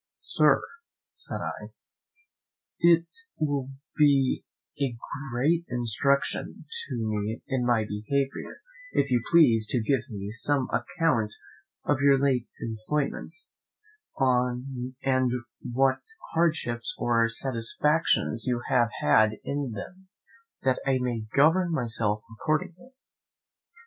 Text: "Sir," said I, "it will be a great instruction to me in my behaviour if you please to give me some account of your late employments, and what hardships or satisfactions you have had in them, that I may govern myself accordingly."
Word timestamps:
"Sir," 0.23 0.63
said 1.13 1.41
I, 1.41 1.73
"it 2.79 3.05
will 3.37 3.69
be 3.95 4.43
a 4.81 4.97
great 5.31 5.63
instruction 5.67 6.65
to 6.87 6.95
me 6.95 7.43
in 7.47 7.63
my 7.67 7.85
behaviour 7.85 8.63
if 8.93 9.11
you 9.11 9.21
please 9.29 9.67
to 9.67 9.79
give 9.79 10.09
me 10.09 10.31
some 10.31 10.67
account 10.71 11.33
of 11.85 11.99
your 12.01 12.17
late 12.19 12.47
employments, 12.59 13.49
and 14.19 14.95
what 15.61 16.01
hardships 16.33 16.95
or 16.97 17.29
satisfactions 17.29 18.45
you 18.47 18.63
have 18.69 18.89
had 19.01 19.33
in 19.43 19.73
them, 19.75 20.07
that 20.63 20.81
I 20.83 20.97
may 20.99 21.27
govern 21.35 21.71
myself 21.71 22.23
accordingly." 22.39 22.95